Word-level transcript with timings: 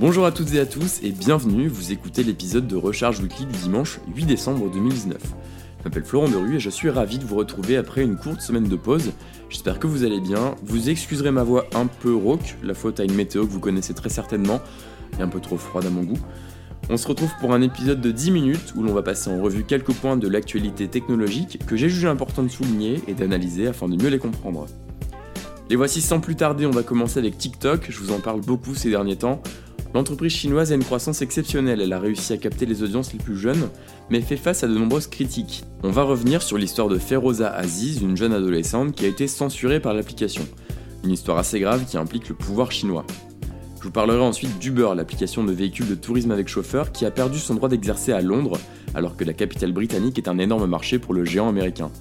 Bonjour 0.00 0.26
à 0.26 0.32
toutes 0.32 0.52
et 0.54 0.58
à 0.58 0.66
tous 0.66 0.98
et 1.04 1.12
bienvenue, 1.12 1.68
vous 1.68 1.92
écoutez 1.92 2.24
l'épisode 2.24 2.66
de 2.66 2.74
Recharge 2.74 3.20
Weekly 3.20 3.46
du 3.46 3.56
dimanche 3.56 4.00
8 4.16 4.26
décembre 4.26 4.68
2019. 4.68 5.18
Je 5.22 5.84
m'appelle 5.84 6.02
Florent 6.02 6.28
Derue 6.28 6.56
et 6.56 6.58
je 6.58 6.68
suis 6.68 6.90
ravi 6.90 7.18
de 7.18 7.24
vous 7.24 7.36
retrouver 7.36 7.76
après 7.76 8.02
une 8.02 8.16
courte 8.16 8.40
semaine 8.40 8.66
de 8.66 8.74
pause. 8.74 9.12
J'espère 9.48 9.78
que 9.78 9.86
vous 9.86 10.02
allez 10.02 10.18
bien. 10.18 10.56
Vous 10.64 10.90
excuserez 10.90 11.30
ma 11.30 11.44
voix 11.44 11.66
un 11.76 11.86
peu 11.86 12.12
rauque, 12.12 12.56
la 12.64 12.74
faute 12.74 12.98
à 12.98 13.04
une 13.04 13.14
météo 13.14 13.46
que 13.46 13.52
vous 13.52 13.60
connaissez 13.60 13.94
très 13.94 14.08
certainement, 14.08 14.60
et 15.16 15.22
un 15.22 15.28
peu 15.28 15.38
trop 15.38 15.58
froide 15.58 15.86
à 15.86 15.90
mon 15.90 16.02
goût. 16.02 16.18
On 16.90 16.96
se 16.96 17.06
retrouve 17.06 17.30
pour 17.38 17.54
un 17.54 17.62
épisode 17.62 18.00
de 18.00 18.10
10 18.10 18.32
minutes 18.32 18.74
où 18.74 18.82
l'on 18.82 18.94
va 18.94 19.02
passer 19.02 19.30
en 19.30 19.40
revue 19.40 19.62
quelques 19.62 19.94
points 19.94 20.16
de 20.16 20.26
l'actualité 20.26 20.88
technologique 20.88 21.64
que 21.66 21.76
j'ai 21.76 21.88
jugé 21.88 22.08
important 22.08 22.42
de 22.42 22.48
souligner 22.48 23.00
et 23.06 23.14
d'analyser 23.14 23.68
afin 23.68 23.88
de 23.88 23.94
mieux 24.02 24.10
les 24.10 24.18
comprendre. 24.18 24.66
Les 25.70 25.76
voici 25.76 26.00
sans 26.00 26.18
plus 26.18 26.34
tarder, 26.34 26.66
on 26.66 26.72
va 26.72 26.82
commencer 26.82 27.20
avec 27.20 27.38
TikTok, 27.38 27.86
je 27.88 27.98
vous 28.00 28.12
en 28.12 28.18
parle 28.18 28.40
beaucoup 28.40 28.74
ces 28.74 28.90
derniers 28.90 29.16
temps. 29.16 29.40
L'entreprise 29.94 30.32
chinoise 30.32 30.72
a 30.72 30.74
une 30.74 30.82
croissance 30.82 31.22
exceptionnelle, 31.22 31.80
elle 31.80 31.92
a 31.92 32.00
réussi 32.00 32.32
à 32.32 32.36
capter 32.36 32.66
les 32.66 32.82
audiences 32.82 33.12
les 33.12 33.20
plus 33.20 33.38
jeunes, 33.38 33.68
mais 34.10 34.20
fait 34.20 34.36
face 34.36 34.64
à 34.64 34.66
de 34.66 34.76
nombreuses 34.76 35.06
critiques. 35.06 35.62
On 35.84 35.90
va 35.92 36.02
revenir 36.02 36.42
sur 36.42 36.58
l'histoire 36.58 36.88
de 36.88 36.98
Feroza 36.98 37.48
Aziz, 37.48 38.02
une 38.02 38.16
jeune 38.16 38.32
adolescente 38.32 38.92
qui 38.96 39.04
a 39.04 39.08
été 39.08 39.28
censurée 39.28 39.78
par 39.78 39.94
l'application. 39.94 40.42
Une 41.04 41.12
histoire 41.12 41.38
assez 41.38 41.60
grave 41.60 41.84
qui 41.86 41.96
implique 41.96 42.28
le 42.28 42.34
pouvoir 42.34 42.72
chinois. 42.72 43.06
Je 43.78 43.84
vous 43.84 43.92
parlerai 43.92 44.20
ensuite 44.20 44.58
d'Uber, 44.58 44.94
l'application 44.96 45.44
de 45.44 45.52
véhicules 45.52 45.88
de 45.88 45.94
tourisme 45.94 46.32
avec 46.32 46.48
chauffeur 46.48 46.90
qui 46.90 47.06
a 47.06 47.12
perdu 47.12 47.38
son 47.38 47.54
droit 47.54 47.68
d'exercer 47.68 48.10
à 48.10 48.20
Londres, 48.20 48.58
alors 48.96 49.16
que 49.16 49.22
la 49.22 49.32
capitale 49.32 49.72
britannique 49.72 50.18
est 50.18 50.26
un 50.26 50.38
énorme 50.38 50.66
marché 50.66 50.98
pour 50.98 51.14
le 51.14 51.24
géant 51.24 51.48
américain. 51.48 51.92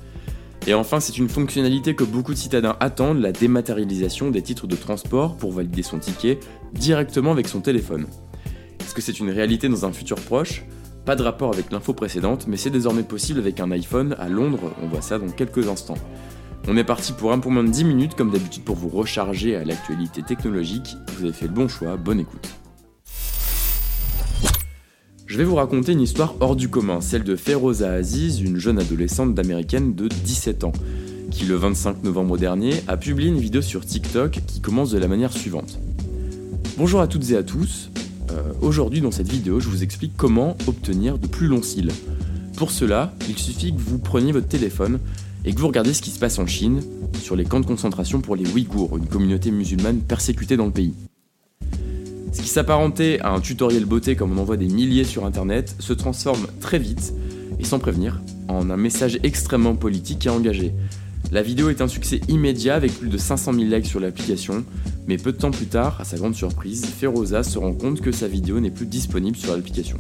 Et 0.66 0.74
enfin, 0.74 1.02
c'est 1.02 1.18
une 1.18 1.28
fonctionnalité 1.28 1.94
que 1.94 2.06
beaucoup 2.06 2.34
de 2.34 2.38
citadins 2.38 2.78
attendent, 2.80 3.20
la 3.20 3.34
dématérialisation 3.34 4.32
des 4.32 4.42
titres 4.42 4.66
de 4.66 4.78
transport 4.78 5.36
pour 5.36 5.52
valider 5.52 5.84
son 5.84 6.00
ticket 6.00 6.40
directement 6.74 7.32
avec 7.32 7.50
son 7.50 7.60
téléphone. 7.60 8.08
Est-ce 8.80 8.94
que 8.94 9.02
c'est 9.02 9.20
une 9.20 9.30
réalité 9.30 9.68
dans 9.68 9.86
un 9.86 9.92
futur 9.92 10.18
proche? 10.18 10.64
Pas 11.06 11.18
de 11.18 11.24
rapport 11.24 11.54
avec 11.54 11.70
l'info 11.72 11.94
précédente, 11.94 12.48
mais 12.48 12.56
c'est 12.56 12.70
désormais 12.70 13.04
possible 13.04 13.40
avec 13.40 13.60
un 13.60 13.72
iPhone 13.72 14.16
à 14.20 14.30
Londres, 14.30 14.72
on 14.82 14.88
voit 14.88 15.02
ça 15.02 15.20
dans 15.20 15.30
quelques 15.30 15.68
instants. 15.68 15.98
On 16.70 16.78
est 16.78 16.86
parti 16.86 17.12
pour 17.12 17.34
un 17.34 17.40
peu 17.40 17.50
moins 17.50 17.66
de 17.66 17.70
10 17.70 17.84
minutes, 17.84 18.16
comme 18.16 18.32
d'habitude 18.32 18.64
pour 18.64 18.78
vous 18.78 18.88
recharger 18.88 19.58
à 19.58 19.66
l'actualité 19.66 20.24
technologique. 20.24 20.96
Vous 21.18 21.26
avez 21.26 21.34
fait 21.34 21.48
le 21.48 21.52
bon 21.52 21.68
choix, 21.68 21.98
bonne 21.98 22.22
écoute. 22.22 22.48
Je 25.34 25.40
vais 25.40 25.46
vous 25.46 25.56
raconter 25.56 25.94
une 25.94 26.02
histoire 26.02 26.36
hors 26.42 26.56
du 26.56 26.70
commun, 26.70 27.02
celle 27.02 27.24
de 27.24 27.36
Feroza 27.36 27.92
Aziz, 27.92 28.40
une 28.40 28.60
jeune 28.60 28.78
adolescente 28.78 29.34
d'américaine 29.34 29.96
de 29.96 30.08
17 30.08 30.64
ans, 30.64 30.74
qui 31.32 31.46
le 31.46 31.56
25 31.56 32.04
novembre 32.04 32.38
dernier 32.38 32.84
a 32.88 32.98
publié 32.98 33.30
une 33.30 33.40
vidéo 33.40 33.64
sur 33.64 33.84
TikTok 33.84 34.42
qui 34.46 34.62
commence 34.62 34.92
de 34.92 35.00
la 35.00 35.08
manière 35.08 35.34
suivante. 35.34 35.80
Bonjour 36.78 37.02
à 37.02 37.08
toutes 37.08 37.32
et 37.32 37.36
à 37.36 37.42
tous, 37.42 37.90
euh, 38.30 38.44
aujourd'hui 38.62 39.02
dans 39.02 39.10
cette 39.10 39.28
vidéo 39.28 39.60
je 39.60 39.70
vous 39.70 39.82
explique 39.82 40.14
comment 40.16 40.56
obtenir 40.68 41.18
de 41.18 41.26
plus 41.26 41.48
longs 41.48 41.64
cils. 41.64 41.90
Pour 42.56 42.70
cela, 42.70 43.12
il 43.28 43.40
suffit 43.40 43.74
que 43.74 43.82
vous 43.82 43.98
preniez 43.98 44.34
votre 44.34 44.48
téléphone 44.48 45.00
et 45.46 45.56
que 45.56 45.60
vous 45.60 45.68
regardez 45.68 45.96
ce 45.96 46.04
qui 46.04 46.12
se 46.12 46.20
passe 46.20 46.38
en 46.38 46.46
Chine, 46.46 46.82
sur 47.20 47.36
les 47.36 47.46
camps 47.46 47.60
de 47.60 47.66
concentration 47.66 48.22
pour 48.22 48.36
les 48.36 48.48
Ouïghours, 48.52 48.98
une 48.98 49.08
communauté 49.08 49.50
musulmane 49.50 49.98
persécutée 50.02 50.58
dans 50.58 50.68
le 50.68 50.72
pays. 50.72 50.94
Ce 52.34 52.42
qui 52.42 52.48
s'apparentait 52.48 53.20
à 53.20 53.32
un 53.32 53.40
tutoriel 53.40 53.86
beauté 53.86 54.16
comme 54.16 54.38
on 54.38 54.42
en 54.42 54.44
voit 54.44 54.58
des 54.58 54.68
milliers 54.68 55.04
sur 55.04 55.26
internet 55.26 55.76
se 55.78 55.94
transforme 55.94 56.48
très 56.60 56.80
vite, 56.80 57.14
et 57.60 57.64
sans 57.64 57.78
prévenir, 57.78 58.22
en 58.48 58.72
un 58.72 58.78
message 58.78 59.20
extrêmement 59.22 59.76
politique 59.76 60.26
et 60.26 60.30
engagé. 60.30 60.74
La 61.32 61.44
vidéo 61.44 61.70
est 61.70 61.82
un 61.82 61.88
succès 61.88 62.22
immédiat 62.30 62.74
avec 62.74 62.92
plus 62.92 63.10
de 63.10 63.18
500 63.18 63.54
000 63.54 63.66
likes 63.66 63.86
sur 63.86 64.00
l'application, 64.00 64.66
mais 65.08 65.18
peu 65.18 65.32
de 65.32 65.38
temps 65.38 65.52
plus 65.52 65.68
tard, 65.68 66.02
à 66.02 66.06
sa 66.06 66.18
grande 66.18 66.34
surprise, 66.34 66.86
Feroza 66.86 67.44
se 67.44 67.60
rend 67.60 67.74
compte 67.74 68.02
que 68.02 68.12
sa 68.12 68.28
vidéo 68.28 68.60
n'est 68.60 68.72
plus 68.72 68.88
disponible 68.88 69.38
sur 69.38 69.56
l'application. 69.56 69.98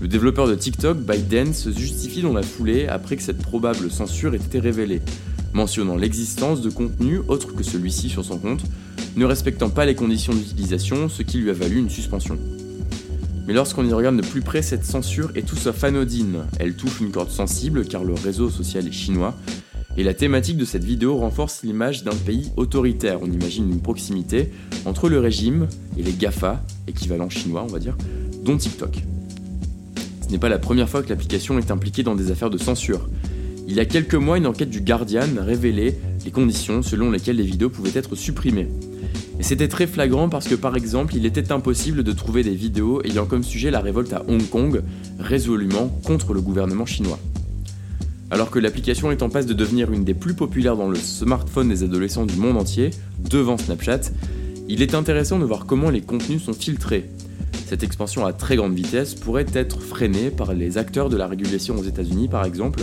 Le 0.00 0.08
développeur 0.08 0.48
de 0.48 0.56
TikTok, 0.56 0.98
ByteDance, 0.98 1.56
se 1.56 1.70
justifie 1.70 2.22
dans 2.22 2.32
la 2.32 2.42
foulée 2.42 2.88
après 2.88 3.16
que 3.16 3.22
cette 3.22 3.42
probable 3.42 3.92
censure 3.92 4.34
ait 4.34 4.38
été 4.38 4.58
révélée, 4.58 5.02
mentionnant 5.52 5.96
l'existence 5.96 6.62
de 6.62 6.70
contenus 6.70 7.20
autres 7.28 7.54
que 7.54 7.62
celui-ci 7.62 8.08
sur 8.08 8.24
son 8.24 8.38
compte, 8.38 8.64
ne 9.18 9.24
respectant 9.24 9.68
pas 9.68 9.84
les 9.84 9.96
conditions 9.96 10.32
d'utilisation, 10.32 11.08
ce 11.08 11.22
qui 11.22 11.38
lui 11.38 11.50
a 11.50 11.52
valu 11.52 11.78
une 11.78 11.90
suspension. 11.90 12.38
Mais 13.46 13.52
lorsqu'on 13.52 13.84
y 13.84 13.92
regarde 13.92 14.16
de 14.16 14.22
plus 14.22 14.42
près, 14.42 14.62
cette 14.62 14.84
censure 14.84 15.32
est 15.34 15.42
tout 15.42 15.56
sauf 15.56 15.82
anodine. 15.82 16.44
Elle 16.60 16.74
touche 16.74 17.00
une 17.00 17.10
corde 17.10 17.30
sensible 17.30 17.84
car 17.84 18.04
le 18.04 18.14
réseau 18.14 18.48
social 18.48 18.86
est 18.86 18.92
chinois, 18.92 19.34
et 19.96 20.04
la 20.04 20.14
thématique 20.14 20.56
de 20.56 20.64
cette 20.64 20.84
vidéo 20.84 21.16
renforce 21.16 21.64
l'image 21.64 22.04
d'un 22.04 22.14
pays 22.14 22.52
autoritaire. 22.56 23.18
On 23.20 23.26
imagine 23.26 23.68
une 23.68 23.80
proximité 23.80 24.52
entre 24.84 25.08
le 25.08 25.18
régime 25.18 25.66
et 25.98 26.02
les 26.04 26.12
GAFA, 26.12 26.62
équivalent 26.86 27.28
chinois 27.28 27.64
on 27.64 27.72
va 27.72 27.80
dire, 27.80 27.96
dont 28.44 28.56
TikTok. 28.56 29.02
Ce 30.24 30.30
n'est 30.30 30.38
pas 30.38 30.48
la 30.48 30.58
première 30.58 30.88
fois 30.88 31.02
que 31.02 31.08
l'application 31.08 31.58
est 31.58 31.72
impliquée 31.72 32.04
dans 32.04 32.14
des 32.14 32.30
affaires 32.30 32.50
de 32.50 32.58
censure. 32.58 33.08
Il 33.66 33.74
y 33.74 33.80
a 33.80 33.84
quelques 33.84 34.14
mois, 34.14 34.38
une 34.38 34.46
enquête 34.46 34.70
du 34.70 34.80
Guardian 34.80 35.26
révélait 35.40 35.98
les 36.28 36.32
conditions 36.32 36.82
selon 36.82 37.10
lesquelles 37.10 37.36
les 37.36 37.42
vidéos 37.42 37.70
pouvaient 37.70 37.98
être 37.98 38.14
supprimées. 38.14 38.68
Et 39.40 39.42
c'était 39.42 39.66
très 39.66 39.86
flagrant 39.86 40.28
parce 40.28 40.46
que 40.46 40.54
par 40.54 40.76
exemple, 40.76 41.16
il 41.16 41.24
était 41.24 41.52
impossible 41.52 42.04
de 42.04 42.12
trouver 42.12 42.42
des 42.42 42.54
vidéos 42.54 43.00
ayant 43.02 43.24
comme 43.24 43.42
sujet 43.42 43.70
la 43.70 43.80
révolte 43.80 44.12
à 44.12 44.26
Hong 44.28 44.46
Kong, 44.50 44.82
résolument 45.18 45.88
contre 46.04 46.34
le 46.34 46.42
gouvernement 46.42 46.84
chinois. 46.84 47.18
Alors 48.30 48.50
que 48.50 48.58
l'application 48.58 49.10
est 49.10 49.22
en 49.22 49.30
passe 49.30 49.46
de 49.46 49.54
devenir 49.54 49.90
une 49.90 50.04
des 50.04 50.12
plus 50.12 50.34
populaires 50.34 50.76
dans 50.76 50.90
le 50.90 50.96
smartphone 50.96 51.70
des 51.70 51.82
adolescents 51.82 52.26
du 52.26 52.36
monde 52.36 52.58
entier, 52.58 52.90
devant 53.30 53.56
Snapchat, 53.56 54.12
il 54.68 54.82
est 54.82 54.94
intéressant 54.94 55.38
de 55.38 55.46
voir 55.46 55.64
comment 55.64 55.88
les 55.88 56.02
contenus 56.02 56.42
sont 56.42 56.52
filtrés. 56.52 57.08
Cette 57.64 57.82
expansion 57.82 58.26
à 58.26 58.34
très 58.34 58.56
grande 58.56 58.74
vitesse 58.74 59.14
pourrait 59.14 59.46
être 59.54 59.80
freinée 59.80 60.28
par 60.28 60.52
les 60.52 60.76
acteurs 60.76 61.08
de 61.08 61.16
la 61.16 61.26
régulation 61.26 61.78
aux 61.78 61.84
États-Unis 61.84 62.28
par 62.28 62.44
exemple, 62.44 62.80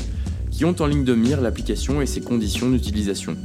qui 0.55 0.65
ont 0.65 0.75
en 0.79 0.85
ligne 0.85 1.03
de 1.03 1.13
mire 1.15 1.41
l'application 1.41 2.01
et 2.01 2.05
ses 2.05 2.21
conditions 2.21 2.69
d'utilisation 2.69 3.35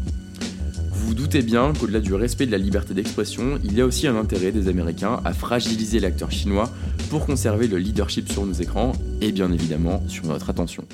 vous 1.10 1.16
doutez 1.16 1.42
bien 1.42 1.72
qu'au-delà 1.72 1.98
du 1.98 2.14
respect 2.14 2.46
de 2.46 2.52
la 2.52 2.58
liberté 2.58 2.94
d'expression, 2.94 3.58
il 3.64 3.76
y 3.76 3.80
a 3.80 3.84
aussi 3.84 4.06
un 4.06 4.14
intérêt 4.14 4.52
des 4.52 4.68
Américains 4.68 5.20
à 5.24 5.32
fragiliser 5.32 5.98
l'acteur 5.98 6.30
chinois 6.30 6.70
pour 7.10 7.26
conserver 7.26 7.66
le 7.66 7.78
leadership 7.78 8.30
sur 8.30 8.46
nos 8.46 8.52
écrans 8.52 8.92
et 9.20 9.32
bien 9.32 9.50
évidemment 9.50 10.04
sur 10.06 10.26
notre 10.26 10.50
attention. 10.50 10.84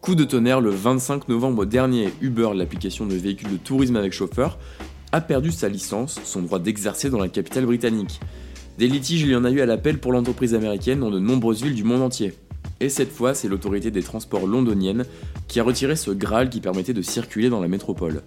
Coup 0.00 0.14
de 0.14 0.22
tonnerre, 0.22 0.60
le 0.60 0.70
25 0.70 1.28
novembre 1.28 1.64
dernier, 1.64 2.10
Uber, 2.20 2.50
l'application 2.54 3.06
de 3.06 3.16
véhicules 3.16 3.50
de 3.50 3.56
tourisme 3.56 3.96
avec 3.96 4.12
chauffeur, 4.12 4.56
a 5.10 5.20
perdu 5.20 5.50
sa 5.50 5.68
licence, 5.68 6.20
son 6.22 6.42
droit 6.42 6.60
d'exercer 6.60 7.10
dans 7.10 7.18
la 7.18 7.28
capitale 7.28 7.66
britannique. 7.66 8.20
Des 8.78 8.86
litiges, 8.86 9.22
il 9.22 9.30
y 9.30 9.36
en 9.36 9.44
a 9.44 9.50
eu 9.50 9.60
à 9.60 9.66
l'appel 9.66 9.98
pour 9.98 10.12
l'entreprise 10.12 10.54
américaine 10.54 11.00
dans 11.00 11.10
de 11.10 11.18
nombreuses 11.18 11.64
villes 11.64 11.74
du 11.74 11.82
monde 11.82 12.02
entier. 12.02 12.34
Et 12.84 12.90
cette 12.90 13.10
fois, 13.10 13.32
c'est 13.32 13.48
l'autorité 13.48 13.90
des 13.90 14.02
transports 14.02 14.46
londonienne 14.46 15.06
qui 15.48 15.58
a 15.58 15.64
retiré 15.64 15.96
ce 15.96 16.10
Graal 16.10 16.50
qui 16.50 16.60
permettait 16.60 16.92
de 16.92 17.00
circuler 17.00 17.48
dans 17.48 17.62
la 17.62 17.66
métropole. 17.66 18.20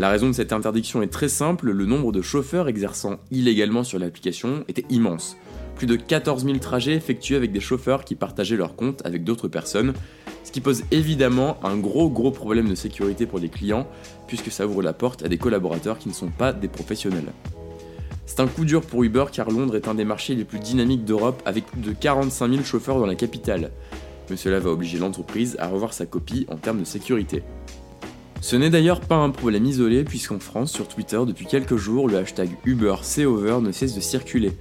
La 0.00 0.10
raison 0.10 0.26
de 0.26 0.32
cette 0.32 0.52
interdiction 0.52 1.00
est 1.00 1.12
très 1.12 1.28
simple, 1.28 1.70
le 1.70 1.86
nombre 1.86 2.10
de 2.10 2.20
chauffeurs 2.20 2.66
exerçant 2.66 3.20
illégalement 3.30 3.84
sur 3.84 4.00
l'application 4.00 4.64
était 4.66 4.84
immense. 4.90 5.36
Plus 5.76 5.86
de 5.86 5.94
14 5.94 6.44
000 6.44 6.58
trajets 6.58 6.96
effectués 6.96 7.36
avec 7.36 7.52
des 7.52 7.60
chauffeurs 7.60 8.04
qui 8.04 8.16
partageaient 8.16 8.56
leur 8.56 8.74
compte 8.74 9.06
avec 9.06 9.22
d'autres 9.22 9.46
personnes, 9.46 9.92
ce 10.42 10.50
qui 10.50 10.60
pose 10.60 10.82
évidemment 10.90 11.56
un 11.62 11.76
gros 11.76 12.10
gros 12.10 12.32
problème 12.32 12.68
de 12.68 12.74
sécurité 12.74 13.26
pour 13.26 13.38
les 13.38 13.48
clients, 13.48 13.86
puisque 14.26 14.50
ça 14.50 14.66
ouvre 14.66 14.82
la 14.82 14.92
porte 14.92 15.22
à 15.22 15.28
des 15.28 15.38
collaborateurs 15.38 15.98
qui 15.98 16.08
ne 16.08 16.14
sont 16.14 16.30
pas 16.30 16.52
des 16.52 16.66
professionnels. 16.66 17.32
C'est 18.28 18.40
un 18.40 18.46
coup 18.46 18.66
dur 18.66 18.82
pour 18.82 19.02
Uber 19.02 19.24
car 19.32 19.50
Londres 19.50 19.74
est 19.74 19.88
un 19.88 19.94
des 19.94 20.04
marchés 20.04 20.34
les 20.34 20.44
plus 20.44 20.58
dynamiques 20.58 21.06
d'Europe 21.06 21.42
avec 21.46 21.64
plus 21.64 21.80
de 21.80 21.92
45 21.92 22.50
000 22.50 22.62
chauffeurs 22.62 22.98
dans 22.98 23.06
la 23.06 23.14
capitale. 23.14 23.70
Mais 24.28 24.36
cela 24.36 24.60
va 24.60 24.68
obliger 24.68 24.98
l'entreprise 24.98 25.56
à 25.58 25.66
revoir 25.66 25.94
sa 25.94 26.04
copie 26.04 26.46
en 26.50 26.56
termes 26.56 26.78
de 26.78 26.84
sécurité. 26.84 27.42
Ce 28.42 28.54
n'est 28.54 28.68
d'ailleurs 28.68 29.00
pas 29.00 29.16
un 29.16 29.30
problème 29.30 29.64
isolé 29.64 30.04
puisqu'en 30.04 30.38
France, 30.38 30.70
sur 30.70 30.86
Twitter, 30.88 31.18
depuis 31.26 31.46
quelques 31.46 31.76
jours, 31.76 32.06
le 32.06 32.18
hashtag 32.18 32.50
Uber 32.66 32.96
Over 33.24 33.60
ne 33.62 33.72
cesse 33.72 33.94
de 33.94 34.00
circuler. 34.00 34.52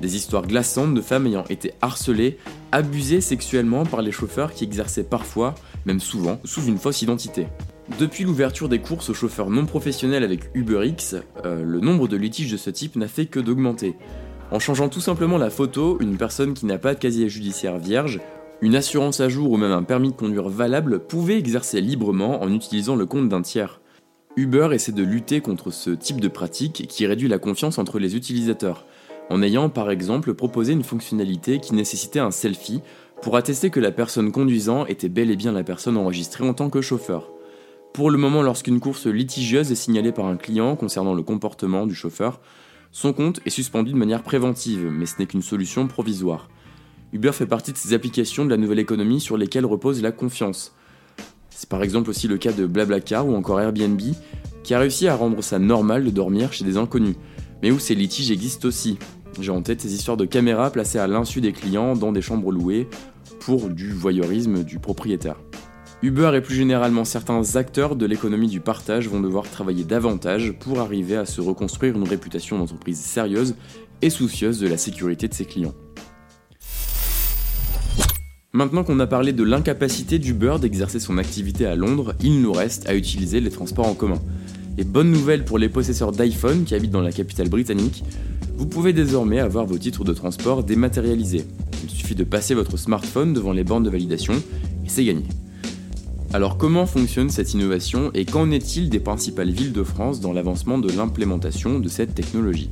Des 0.00 0.16
histoires 0.16 0.46
glaçantes 0.46 0.94
de 0.94 1.02
femmes 1.02 1.26
ayant 1.26 1.44
été 1.44 1.74
harcelées, 1.82 2.38
abusées 2.72 3.20
sexuellement 3.20 3.84
par 3.84 4.00
les 4.00 4.12
chauffeurs 4.12 4.54
qui 4.54 4.64
exerçaient 4.64 5.04
parfois, 5.04 5.54
même 5.84 6.00
souvent, 6.00 6.40
sous 6.44 6.64
une 6.64 6.78
fausse 6.78 7.02
identité. 7.02 7.48
Depuis 7.98 8.24
l'ouverture 8.24 8.68
des 8.68 8.78
courses 8.78 9.10
aux 9.10 9.14
chauffeurs 9.14 9.50
non 9.50 9.66
professionnels 9.66 10.24
avec 10.24 10.50
UberX, 10.54 11.16
euh, 11.44 11.62
le 11.62 11.80
nombre 11.80 12.08
de 12.08 12.16
litiges 12.16 12.52
de 12.52 12.56
ce 12.56 12.70
type 12.70 12.96
n'a 12.96 13.08
fait 13.08 13.26
que 13.26 13.40
d'augmenter. 13.40 13.94
En 14.50 14.58
changeant 14.58 14.88
tout 14.88 15.00
simplement 15.00 15.38
la 15.38 15.50
photo, 15.50 15.98
une 16.00 16.16
personne 16.16 16.54
qui 16.54 16.66
n'a 16.66 16.78
pas 16.78 16.94
de 16.94 16.98
casier 16.98 17.28
judiciaire 17.28 17.78
vierge, 17.78 18.20
une 18.62 18.76
assurance 18.76 19.20
à 19.20 19.28
jour 19.28 19.52
ou 19.52 19.56
même 19.56 19.72
un 19.72 19.82
permis 19.82 20.10
de 20.10 20.16
conduire 20.16 20.48
valable 20.48 21.00
pouvait 21.00 21.38
exercer 21.38 21.80
librement 21.80 22.42
en 22.42 22.52
utilisant 22.52 22.96
le 22.96 23.06
compte 23.06 23.28
d'un 23.28 23.42
tiers. 23.42 23.80
Uber 24.36 24.68
essaie 24.72 24.92
de 24.92 25.02
lutter 25.02 25.40
contre 25.40 25.70
ce 25.70 25.90
type 25.90 26.20
de 26.20 26.28
pratique 26.28 26.86
qui 26.88 27.06
réduit 27.06 27.28
la 27.28 27.38
confiance 27.38 27.78
entre 27.78 27.98
les 27.98 28.16
utilisateurs, 28.16 28.86
en 29.28 29.42
ayant 29.42 29.68
par 29.68 29.90
exemple 29.90 30.34
proposé 30.34 30.72
une 30.72 30.84
fonctionnalité 30.84 31.58
qui 31.58 31.74
nécessitait 31.74 32.20
un 32.20 32.30
selfie 32.30 32.80
pour 33.22 33.36
attester 33.36 33.70
que 33.70 33.80
la 33.80 33.92
personne 33.92 34.32
conduisant 34.32 34.86
était 34.86 35.08
bel 35.08 35.30
et 35.30 35.36
bien 35.36 35.52
la 35.52 35.64
personne 35.64 35.96
enregistrée 35.96 36.48
en 36.48 36.54
tant 36.54 36.70
que 36.70 36.80
chauffeur. 36.80 37.30
Pour 37.92 38.10
le 38.10 38.18
moment, 38.18 38.42
lorsqu'une 38.42 38.80
course 38.80 39.06
litigieuse 39.06 39.72
est 39.72 39.76
signalée 39.76 40.12
par 40.12 40.26
un 40.26 40.36
client 40.36 40.76
concernant 40.76 41.14
le 41.14 41.22
comportement 41.22 41.86
du 41.86 41.94
chauffeur, 41.94 42.40
Son 42.92 43.12
compte 43.12 43.40
est 43.46 43.50
suspendu 43.50 43.92
de 43.92 43.96
manière 43.96 44.22
préventive, 44.22 44.88
mais 44.90 45.06
ce 45.06 45.14
n'est 45.18 45.26
qu'une 45.26 45.42
solution 45.42 45.86
provisoire. 45.86 46.48
Uber 47.12 47.32
fait 47.32 47.46
partie 47.46 47.72
de 47.72 47.76
ces 47.76 47.94
applications 47.94 48.44
de 48.44 48.50
la 48.50 48.56
nouvelle 48.56 48.78
économie 48.80 49.20
sur 49.20 49.36
lesquelles 49.36 49.66
repose 49.66 50.02
la 50.02 50.12
confiance. 50.12 50.74
C'est 51.50 51.68
par 51.68 51.82
exemple 51.82 52.10
aussi 52.10 52.26
le 52.26 52.38
cas 52.38 52.52
de 52.52 52.66
Blablacar 52.66 53.28
ou 53.28 53.34
encore 53.34 53.60
Airbnb, 53.60 54.00
qui 54.64 54.74
a 54.74 54.78
réussi 54.78 55.06
à 55.06 55.14
rendre 55.14 55.42
ça 55.42 55.58
normal 55.58 56.04
de 56.04 56.10
dormir 56.10 56.52
chez 56.52 56.64
des 56.64 56.76
inconnus, 56.76 57.16
mais 57.62 57.70
où 57.70 57.78
ces 57.78 57.94
litiges 57.94 58.30
existent 58.30 58.66
aussi. 58.66 58.98
J'ai 59.40 59.52
en 59.52 59.62
tête 59.62 59.80
ces 59.80 59.94
histoires 59.94 60.16
de 60.16 60.24
caméras 60.24 60.70
placées 60.70 60.98
à 60.98 61.06
l'insu 61.06 61.40
des 61.40 61.52
clients 61.52 61.94
dans 61.94 62.12
des 62.12 62.22
chambres 62.22 62.50
louées 62.50 62.88
pour 63.38 63.68
du 63.68 63.92
voyeurisme 63.92 64.64
du 64.64 64.80
propriétaire. 64.80 65.36
Uber 66.02 66.32
et 66.34 66.40
plus 66.40 66.54
généralement 66.54 67.04
certains 67.04 67.56
acteurs 67.56 67.94
de 67.94 68.06
l'économie 68.06 68.48
du 68.48 68.60
partage 68.60 69.06
vont 69.06 69.20
devoir 69.20 69.44
travailler 69.44 69.84
davantage 69.84 70.52
pour 70.58 70.80
arriver 70.80 71.16
à 71.16 71.26
se 71.26 71.42
reconstruire 71.42 71.94
une 71.94 72.08
réputation 72.08 72.58
d'entreprise 72.58 72.98
sérieuse 72.98 73.54
et 74.00 74.08
soucieuse 74.08 74.58
de 74.60 74.66
la 74.66 74.78
sécurité 74.78 75.28
de 75.28 75.34
ses 75.34 75.44
clients. 75.44 75.74
Maintenant 78.54 78.82
qu'on 78.82 78.98
a 78.98 79.06
parlé 79.06 79.34
de 79.34 79.44
l'incapacité 79.44 80.18
d'Uber 80.18 80.56
d'exercer 80.58 81.00
son 81.00 81.18
activité 81.18 81.66
à 81.66 81.76
Londres, 81.76 82.14
il 82.22 82.40
nous 82.40 82.52
reste 82.52 82.88
à 82.88 82.94
utiliser 82.94 83.40
les 83.40 83.50
transports 83.50 83.86
en 83.86 83.94
commun. 83.94 84.20
Et 84.78 84.84
bonne 84.84 85.10
nouvelle 85.10 85.44
pour 85.44 85.58
les 85.58 85.68
possesseurs 85.68 86.12
d'iPhone 86.12 86.64
qui 86.64 86.74
habitent 86.74 86.90
dans 86.92 87.02
la 87.02 87.12
capitale 87.12 87.50
britannique, 87.50 88.04
vous 88.56 88.66
pouvez 88.66 88.94
désormais 88.94 89.38
avoir 89.38 89.66
vos 89.66 89.78
titres 89.78 90.04
de 90.04 90.14
transport 90.14 90.64
dématérialisés. 90.64 91.44
Il 91.84 91.90
suffit 91.90 92.14
de 92.14 92.24
passer 92.24 92.54
votre 92.54 92.78
smartphone 92.78 93.34
devant 93.34 93.52
les 93.52 93.64
bornes 93.64 93.84
de 93.84 93.90
validation 93.90 94.32
et 94.32 94.88
c'est 94.88 95.04
gagné. 95.04 95.24
Alors 96.32 96.56
comment 96.56 96.86
fonctionne 96.86 97.28
cette 97.28 97.54
innovation 97.54 98.12
et 98.14 98.24
qu'en 98.24 98.52
est-il 98.52 98.88
des 98.88 99.00
principales 99.00 99.50
villes 99.50 99.72
de 99.72 99.82
France 99.82 100.20
dans 100.20 100.32
l'avancement 100.32 100.78
de 100.78 100.88
l'implémentation 100.88 101.80
de 101.80 101.88
cette 101.88 102.14
technologie? 102.14 102.70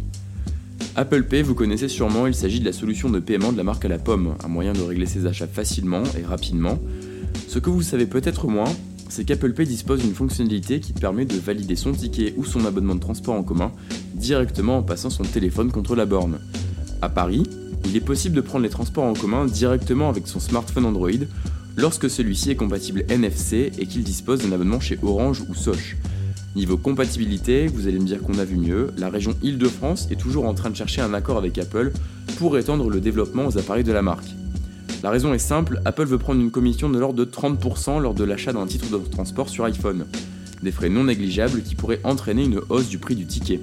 Apple 0.95 1.25
Pay, 1.25 1.43
vous 1.43 1.57
connaissez 1.57 1.89
sûrement, 1.89 2.29
il 2.29 2.37
s'agit 2.37 2.61
de 2.61 2.65
la 2.65 2.73
solution 2.73 3.11
de 3.11 3.19
paiement 3.19 3.51
de 3.51 3.57
la 3.57 3.65
marque 3.65 3.85
à 3.85 3.89
la 3.89 3.99
pomme, 3.99 4.37
un 4.45 4.49
moyen 4.49 4.75
de 4.75 4.81
régler 4.81 5.07
ses 5.07 5.27
achats 5.27 5.49
facilement 5.49 6.05
et 6.17 6.25
rapidement. 6.25 6.79
Ce 7.49 7.59
que 7.59 7.69
vous 7.69 7.83
savez 7.83 8.07
peut-être 8.07 8.47
moins, 8.47 8.73
c'est 9.09 9.25
qu'Apple 9.25 9.53
Pay 9.53 9.67
dispose 9.67 10.03
d'une 10.03 10.15
fonctionnalité 10.15 10.79
qui 10.79 10.93
permet 10.93 11.25
de 11.25 11.37
valider 11.37 11.75
son 11.75 11.91
ticket 11.91 12.35
ou 12.37 12.45
son 12.45 12.65
abonnement 12.65 12.95
de 12.95 13.01
transport 13.01 13.35
en 13.35 13.43
commun 13.43 13.73
directement 14.15 14.79
en 14.79 14.83
passant 14.85 15.11
son 15.11 15.25
téléphone 15.25 15.73
contre 15.73 15.97
la 15.97 16.07
borne. 16.07 16.39
À 17.03 17.09
Paris, 17.09 17.43
il 17.87 17.97
est 17.97 18.01
possible 18.01 18.37
de 18.37 18.41
prendre 18.41 18.63
les 18.63 18.71
transports 18.71 19.05
en 19.05 19.15
commun 19.15 19.47
directement 19.47 20.09
avec 20.09 20.29
son 20.29 20.39
smartphone 20.39 20.85
Android 20.85 21.11
lorsque 21.79 22.11
celui-ci 22.11 22.51
est 22.51 22.57
compatible 22.57 23.05
NFC 23.09 23.71
et 23.79 23.87
qu'il 23.87 24.03
dispose 24.03 24.41
d'un 24.41 24.53
abonnement 24.53 24.81
chez 24.81 24.99
Orange 25.03 25.45
ou 25.49 25.55
Soch. 25.55 25.97
Niveau 26.57 26.77
compatibilité, 26.77 27.69
vous 27.69 27.87
allez 27.87 28.01
me 28.01 28.05
dire 28.05 28.21
qu'on 28.21 28.39
a 28.39 28.45
vu 28.45 28.57
mieux, 28.57 28.91
la 28.99 29.09
région 29.09 29.33
Île-de-France 29.45 30.09
est 30.11 30.17
toujours 30.17 30.47
en 30.47 30.55
train 30.55 30.71
de 30.71 30.77
chercher 30.77 31.03
un 31.03 31.15
accord 31.15 31.39
avec 31.39 31.57
Apple 31.57 31.93
pour 32.37 32.59
étendre 32.59 32.91
le 32.91 33.01
développement 33.01 33.47
aux 33.47 33.59
appareils 33.59 33.85
de 33.85 33.93
la 33.93 34.03
marque. 34.03 34.27
La 35.05 35.11
raison 35.11 35.33
est 35.33 35.39
simple, 35.39 35.81
Apple 35.85 36.07
veut 36.07 36.19
prendre 36.19 36.41
une 36.41 36.51
commission 36.51 36.91
de 36.91 36.99
l'ordre 36.99 37.25
de 37.25 37.25
30% 37.25 38.01
lors 38.01 38.15
de 38.15 38.25
l'achat 38.25 38.53
d'un 38.53 38.67
titre 38.67 38.91
de 38.91 38.99
transport 39.09 39.49
sur 39.49 39.65
iPhone. 39.65 40.07
Des 40.65 40.73
frais 40.73 40.89
non 40.89 41.05
négligeables 41.05 41.63
qui 41.63 41.77
pourraient 41.77 42.01
entraîner 42.03 42.45
une 42.45 42.61
hausse 42.71 42.89
du 42.89 42.99
prix 42.99 43.15
du 43.15 43.27
ticket. 43.27 43.61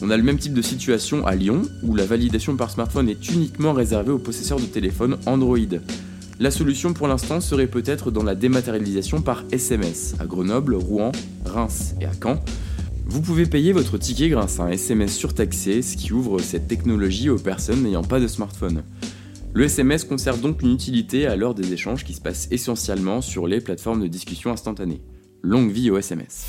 On 0.00 0.08
a 0.08 0.16
le 0.16 0.22
même 0.22 0.38
type 0.38 0.54
de 0.54 0.62
situation 0.62 1.26
à 1.26 1.34
Lyon, 1.34 1.62
où 1.82 1.94
la 1.94 2.06
validation 2.06 2.56
par 2.56 2.70
smartphone 2.70 3.10
est 3.10 3.30
uniquement 3.30 3.74
réservée 3.74 4.12
aux 4.12 4.18
possesseurs 4.18 4.58
de 4.58 4.64
téléphones 4.64 5.18
Android. 5.26 5.58
La 6.40 6.50
solution 6.50 6.92
pour 6.92 7.06
l'instant 7.06 7.40
serait 7.40 7.68
peut-être 7.68 8.10
dans 8.10 8.24
la 8.24 8.34
dématérialisation 8.34 9.22
par 9.22 9.44
SMS 9.52 10.16
à 10.18 10.26
Grenoble, 10.26 10.74
Rouen, 10.74 11.12
Reims 11.44 11.94
et 12.00 12.06
à 12.06 12.12
Caen. 12.20 12.40
Vous 13.06 13.20
pouvez 13.20 13.46
payer 13.46 13.72
votre 13.72 13.98
ticket 13.98 14.30
grâce 14.30 14.58
à 14.58 14.64
un 14.64 14.70
SMS 14.70 15.14
surtaxé, 15.14 15.80
ce 15.80 15.96
qui 15.96 16.12
ouvre 16.12 16.40
cette 16.40 16.66
technologie 16.66 17.30
aux 17.30 17.38
personnes 17.38 17.84
n'ayant 17.84 18.02
pas 18.02 18.18
de 18.18 18.26
smartphone. 18.26 18.82
Le 19.52 19.64
SMS 19.64 20.02
conserve 20.02 20.40
donc 20.40 20.62
une 20.62 20.72
utilité 20.72 21.26
à 21.26 21.36
l'heure 21.36 21.54
des 21.54 21.72
échanges 21.72 22.02
qui 22.02 22.14
se 22.14 22.20
passent 22.20 22.48
essentiellement 22.50 23.20
sur 23.20 23.46
les 23.46 23.60
plateformes 23.60 24.02
de 24.02 24.08
discussion 24.08 24.50
instantanée. 24.50 25.00
Longue 25.42 25.70
vie 25.70 25.92
au 25.92 25.98
SMS. 25.98 26.46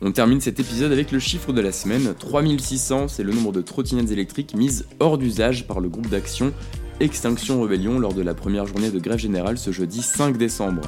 On 0.00 0.12
termine 0.12 0.40
cet 0.40 0.60
épisode 0.60 0.92
avec 0.92 1.12
le 1.12 1.18
chiffre 1.18 1.52
de 1.52 1.60
la 1.60 1.72
semaine. 1.72 2.14
3600, 2.18 3.08
c'est 3.08 3.22
le 3.22 3.32
nombre 3.32 3.52
de 3.52 3.60
trottinettes 3.60 4.10
électriques 4.10 4.56
mises 4.56 4.86
hors 4.98 5.18
d'usage 5.18 5.66
par 5.66 5.80
le 5.80 5.90
groupe 5.90 6.08
d'action 6.08 6.54
Extinction 7.00 7.60
Rebellion 7.60 7.98
lors 7.98 8.14
de 8.14 8.22
la 8.22 8.34
première 8.34 8.66
journée 8.66 8.90
de 8.90 9.00
grève 9.00 9.18
générale 9.18 9.58
ce 9.58 9.72
jeudi 9.72 10.00
5 10.00 10.36
décembre. 10.36 10.82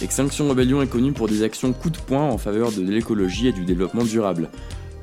Extinction 0.00 0.48
Rebellion 0.48 0.80
est 0.80 0.86
connue 0.86 1.12
pour 1.12 1.28
des 1.28 1.42
actions 1.42 1.74
coup 1.74 1.90
de 1.90 1.98
poing 1.98 2.22
en 2.22 2.38
faveur 2.38 2.72
de 2.72 2.80
l'écologie 2.80 3.48
et 3.48 3.52
du 3.52 3.66
développement 3.66 4.04
durable. 4.04 4.48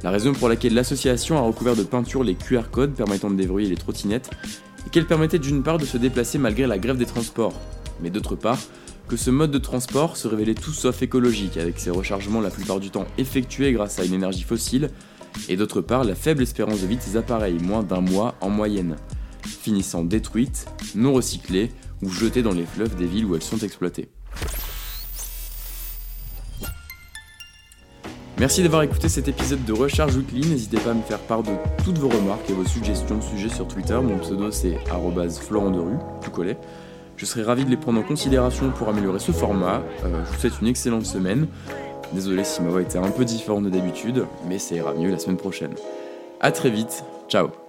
La 0.01 0.09
raison 0.09 0.33
pour 0.33 0.49
laquelle 0.49 0.73
l'association 0.73 1.37
a 1.37 1.41
recouvert 1.41 1.75
de 1.75 1.83
peinture 1.83 2.23
les 2.23 2.33
QR 2.33 2.63
codes 2.71 2.95
permettant 2.95 3.29
de 3.29 3.35
déverrouiller 3.35 3.69
les 3.69 3.75
trottinettes 3.75 4.31
est 4.87 4.89
qu'elle 4.89 5.05
permettait 5.05 5.37
d'une 5.37 5.61
part 5.61 5.77
de 5.77 5.85
se 5.85 5.97
déplacer 5.97 6.39
malgré 6.39 6.65
la 6.65 6.79
grève 6.79 6.97
des 6.97 7.05
transports, 7.05 7.53
mais 8.01 8.09
d'autre 8.09 8.35
part 8.35 8.59
que 9.07 9.17
ce 9.17 9.29
mode 9.29 9.51
de 9.51 9.59
transport 9.59 10.17
se 10.17 10.27
révélait 10.27 10.55
tout 10.55 10.73
sauf 10.73 11.03
écologique 11.03 11.57
avec 11.57 11.77
ses 11.79 11.91
rechargements 11.91 12.41
la 12.41 12.49
plupart 12.49 12.79
du 12.79 12.89
temps 12.89 13.05
effectués 13.19 13.71
grâce 13.71 13.99
à 13.99 14.03
une 14.03 14.15
énergie 14.15 14.43
fossile, 14.43 14.89
et 15.47 15.57
d'autre 15.57 15.81
part 15.81 16.03
la 16.03 16.15
faible 16.15 16.41
espérance 16.41 16.81
de 16.81 16.87
vie 16.87 16.97
de 16.97 17.01
ces 17.01 17.17
appareils, 17.17 17.59
moins 17.61 17.83
d'un 17.83 18.01
mois 18.01 18.33
en 18.41 18.49
moyenne 18.49 18.95
finissant 19.63 20.03
détruites, 20.03 20.67
non 20.93 21.13
recyclées 21.13 21.71
ou 22.01 22.09
jetées 22.09 22.43
dans 22.43 22.51
les 22.51 22.65
fleuves 22.65 22.95
des 22.95 23.05
villes 23.05 23.25
où 23.25 23.35
elles 23.35 23.41
sont 23.41 23.59
exploitées. 23.59 24.09
Merci 28.39 28.61
d'avoir 28.61 28.83
écouté 28.83 29.07
cet 29.07 29.27
épisode 29.27 29.63
de 29.63 29.71
Recharge 29.71 30.17
Weekly. 30.17 30.49
N'hésitez 30.49 30.77
pas 30.77 30.91
à 30.91 30.93
me 30.93 31.01
faire 31.03 31.19
part 31.19 31.43
de 31.43 31.51
toutes 31.85 31.97
vos 31.97 32.09
remarques 32.09 32.49
et 32.49 32.53
vos 32.53 32.65
suggestions 32.65 33.17
de 33.17 33.23
sujets 33.23 33.47
sur 33.47 33.67
Twitter. 33.67 33.97
Mon 34.03 34.17
pseudo 34.19 34.51
c'est 34.51 34.77
Florent 35.41 35.71
de 35.71 35.79
rue, 35.79 35.97
tout 36.21 36.31
collé. 36.31 36.57
Je 37.15 37.25
serai 37.25 37.43
ravi 37.43 37.63
de 37.63 37.69
les 37.69 37.77
prendre 37.77 37.99
en 37.99 38.03
considération 38.03 38.71
pour 38.71 38.89
améliorer 38.89 39.19
ce 39.19 39.31
format. 39.31 39.81
Euh, 40.03 40.25
je 40.25 40.31
vous 40.31 40.39
souhaite 40.39 40.61
une 40.61 40.67
excellente 40.67 41.05
semaine. 41.05 41.47
Désolé 42.11 42.43
si 42.43 42.61
ma 42.61 42.69
voix 42.69 42.81
était 42.81 42.97
un 42.97 43.11
peu 43.11 43.23
différente 43.23 43.63
de 43.63 43.69
d'habitude, 43.69 44.25
mais 44.47 44.59
ça 44.59 44.75
ira 44.75 44.93
mieux 44.93 45.09
la 45.09 45.19
semaine 45.19 45.37
prochaine. 45.37 45.73
A 46.41 46.51
très 46.51 46.69
vite, 46.69 47.05
ciao 47.29 47.62